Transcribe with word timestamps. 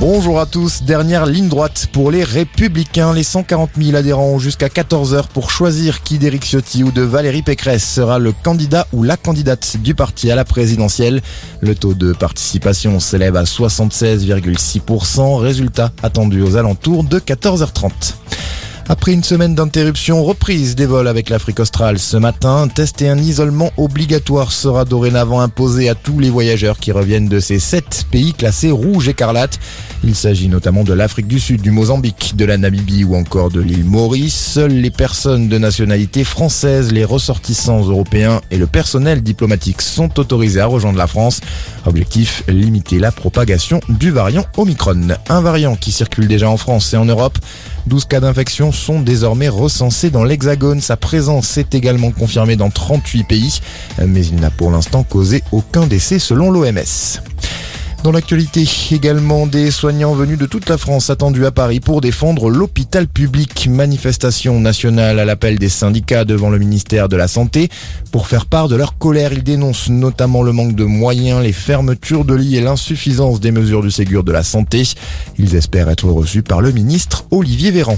Bonjour 0.00 0.38
à 0.38 0.46
tous. 0.46 0.84
Dernière 0.84 1.26
ligne 1.26 1.48
droite 1.48 1.88
pour 1.92 2.12
les 2.12 2.22
Républicains. 2.22 3.12
Les 3.12 3.24
140 3.24 3.70
000 3.76 3.96
adhérents 3.96 4.38
jusqu'à 4.38 4.68
14 4.68 5.12
heures 5.12 5.26
pour 5.26 5.50
choisir 5.50 6.04
qui 6.04 6.18
d'Éric 6.18 6.44
Ciotti 6.44 6.84
ou 6.84 6.92
de 6.92 7.02
Valérie 7.02 7.42
Pécresse 7.42 7.84
sera 7.84 8.20
le 8.20 8.30
candidat 8.30 8.86
ou 8.92 9.02
la 9.02 9.16
candidate 9.16 9.76
du 9.78 9.96
parti 9.96 10.30
à 10.30 10.36
la 10.36 10.44
présidentielle. 10.44 11.20
Le 11.60 11.74
taux 11.74 11.94
de 11.94 12.12
participation 12.12 13.00
s'élève 13.00 13.34
à 13.34 13.42
76,6%. 13.42 15.36
Résultat 15.40 15.90
attendu 16.00 16.42
aux 16.42 16.56
alentours 16.56 17.02
de 17.02 17.18
14h30. 17.18 17.90
Après 18.90 19.12
une 19.12 19.22
semaine 19.22 19.54
d'interruption, 19.54 20.24
reprise 20.24 20.74
des 20.74 20.86
vols 20.86 21.08
avec 21.08 21.28
l'Afrique 21.28 21.60
australe 21.60 21.98
ce 21.98 22.16
matin, 22.16 22.68
test 22.68 23.02
et 23.02 23.10
un 23.10 23.18
isolement 23.18 23.70
obligatoire 23.76 24.50
sera 24.50 24.86
dorénavant 24.86 25.40
imposé 25.42 25.90
à 25.90 25.94
tous 25.94 26.18
les 26.18 26.30
voyageurs 26.30 26.78
qui 26.78 26.90
reviennent 26.90 27.28
de 27.28 27.38
ces 27.38 27.58
sept 27.58 28.06
pays 28.10 28.32
classés 28.32 28.70
rouge 28.70 29.06
écarlate. 29.06 29.58
Il 30.04 30.14
s'agit 30.14 30.48
notamment 30.48 30.84
de 30.84 30.94
l'Afrique 30.94 31.26
du 31.26 31.38
Sud, 31.38 31.60
du 31.60 31.70
Mozambique, 31.70 32.32
de 32.34 32.46
la 32.46 32.56
Namibie 32.56 33.04
ou 33.04 33.14
encore 33.14 33.50
de 33.50 33.60
l'île 33.60 33.84
Maurice. 33.84 34.34
Seules 34.34 34.72
les 34.72 34.90
personnes 34.90 35.48
de 35.48 35.58
nationalité 35.58 36.24
française, 36.24 36.90
les 36.90 37.04
ressortissants 37.04 37.82
européens 37.82 38.40
et 38.50 38.56
le 38.56 38.66
personnel 38.66 39.22
diplomatique 39.22 39.82
sont 39.82 40.18
autorisés 40.18 40.60
à 40.60 40.66
rejoindre 40.66 40.98
la 40.98 41.08
France. 41.08 41.42
Objectif, 41.84 42.42
limiter 42.48 42.98
la 42.98 43.12
propagation 43.12 43.80
du 43.90 44.10
variant 44.10 44.46
Omicron. 44.56 45.08
Un 45.28 45.40
variant 45.42 45.76
qui 45.76 45.92
circule 45.92 46.26
déjà 46.26 46.48
en 46.48 46.56
France 46.56 46.94
et 46.94 46.96
en 46.96 47.04
Europe. 47.04 47.38
12 47.86 48.04
cas 48.04 48.20
d'infection 48.20 48.70
sont 48.78 49.00
désormais 49.00 49.48
recensés 49.48 50.10
dans 50.10 50.24
l'Hexagone. 50.24 50.80
Sa 50.80 50.96
présence 50.96 51.58
est 51.58 51.74
également 51.74 52.10
confirmée 52.10 52.56
dans 52.56 52.70
38 52.70 53.24
pays, 53.24 53.60
mais 54.06 54.24
il 54.24 54.36
n'a 54.36 54.50
pour 54.50 54.70
l'instant 54.70 55.02
causé 55.02 55.42
aucun 55.52 55.86
décès 55.86 56.18
selon 56.18 56.50
l'OMS. 56.50 57.20
Dans 58.04 58.12
l'actualité, 58.12 58.64
également 58.92 59.48
des 59.48 59.72
soignants 59.72 60.14
venus 60.14 60.38
de 60.38 60.46
toute 60.46 60.68
la 60.68 60.78
France 60.78 61.10
attendus 61.10 61.44
à 61.44 61.50
Paris 61.50 61.80
pour 61.80 62.00
défendre 62.00 62.48
l'hôpital 62.48 63.08
public. 63.08 63.68
Manifestation 63.68 64.60
nationale 64.60 65.18
à 65.18 65.24
l'appel 65.24 65.58
des 65.58 65.68
syndicats 65.68 66.24
devant 66.24 66.48
le 66.48 66.60
ministère 66.60 67.08
de 67.08 67.16
la 67.16 67.26
Santé. 67.26 67.68
Pour 68.12 68.28
faire 68.28 68.46
part 68.46 68.68
de 68.68 68.76
leur 68.76 68.98
colère, 68.98 69.32
ils 69.32 69.42
dénoncent 69.42 69.88
notamment 69.88 70.44
le 70.44 70.52
manque 70.52 70.76
de 70.76 70.84
moyens, 70.84 71.42
les 71.42 71.52
fermetures 71.52 72.24
de 72.24 72.34
lits 72.34 72.56
et 72.56 72.60
l'insuffisance 72.60 73.40
des 73.40 73.50
mesures 73.50 73.82
du 73.82 73.90
Ségur 73.90 74.22
de 74.22 74.30
la 74.30 74.44
Santé. 74.44 74.84
Ils 75.36 75.56
espèrent 75.56 75.90
être 75.90 76.08
reçus 76.08 76.42
par 76.42 76.60
le 76.60 76.70
ministre 76.70 77.24
Olivier 77.32 77.72
Véran. 77.72 77.96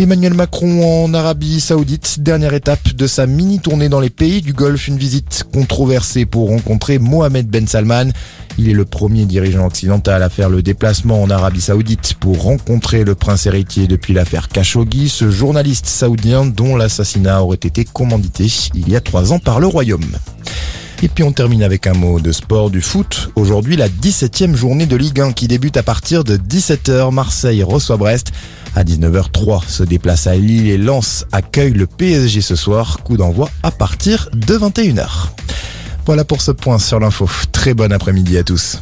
Emmanuel 0.00 0.34
Macron 0.34 1.04
en 1.04 1.12
Arabie 1.12 1.58
Saoudite, 1.58 2.20
dernière 2.20 2.54
étape 2.54 2.94
de 2.94 3.06
sa 3.08 3.26
mini-tournée 3.26 3.88
dans 3.88 3.98
les 3.98 4.10
pays 4.10 4.42
du 4.42 4.52
Golfe, 4.52 4.86
une 4.86 4.96
visite 4.96 5.44
controversée 5.52 6.24
pour 6.24 6.50
rencontrer 6.50 7.00
Mohamed 7.00 7.48
Ben 7.48 7.66
Salman. 7.66 8.12
Il 8.58 8.68
est 8.68 8.74
le 8.74 8.84
premier 8.84 9.24
dirigeant 9.24 9.66
occidental 9.66 10.22
à 10.22 10.28
faire 10.28 10.50
le 10.50 10.62
déplacement 10.62 11.20
en 11.20 11.30
Arabie 11.30 11.60
Saoudite 11.60 12.14
pour 12.14 12.40
rencontrer 12.42 13.02
le 13.02 13.16
prince 13.16 13.46
héritier 13.46 13.88
depuis 13.88 14.14
l'affaire 14.14 14.48
Khashoggi, 14.48 15.08
ce 15.08 15.32
journaliste 15.32 15.86
saoudien 15.86 16.46
dont 16.46 16.76
l'assassinat 16.76 17.42
aurait 17.42 17.56
été 17.56 17.84
commandité 17.84 18.46
il 18.74 18.88
y 18.88 18.94
a 18.94 19.00
trois 19.00 19.32
ans 19.32 19.40
par 19.40 19.58
le 19.58 19.66
Royaume. 19.66 20.16
Et 21.00 21.08
puis 21.08 21.22
on 21.22 21.30
termine 21.30 21.62
avec 21.62 21.86
un 21.86 21.92
mot 21.92 22.18
de 22.18 22.32
sport 22.32 22.70
du 22.70 22.80
foot. 22.80 23.30
Aujourd'hui, 23.36 23.76
la 23.76 23.88
17e 23.88 24.56
journée 24.56 24.86
de 24.86 24.96
Ligue 24.96 25.20
1 25.20 25.32
qui 25.32 25.46
débute 25.46 25.76
à 25.76 25.84
partir 25.84 26.24
de 26.24 26.36
17h. 26.36 27.12
Marseille 27.12 27.62
reçoit 27.62 27.96
Brest. 27.96 28.32
À 28.74 28.82
19h03 28.82 29.66
se 29.68 29.84
déplace 29.84 30.26
à 30.26 30.34
Lille 30.34 30.68
et 30.68 30.76
Lens 30.76 31.24
accueille 31.30 31.72
le 31.72 31.86
PSG 31.86 32.40
ce 32.40 32.56
soir. 32.56 32.98
Coup 33.04 33.16
d'envoi 33.16 33.48
à 33.62 33.70
partir 33.70 34.28
de 34.34 34.58
21h. 34.58 35.28
Voilà 36.04 36.24
pour 36.24 36.42
ce 36.42 36.50
point 36.50 36.80
sur 36.80 36.98
l'info. 36.98 37.30
Très 37.52 37.74
bon 37.74 37.92
après-midi 37.92 38.36
à 38.36 38.42
tous. 38.42 38.80